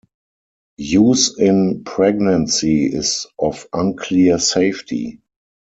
Use 0.79 1.37
in 1.37 1.83
pregnancy 1.83 2.87
is 2.87 3.27
of 3.37 3.67
unclear 3.71 4.39
safety. 4.39 5.21